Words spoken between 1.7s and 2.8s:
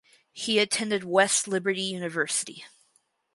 University.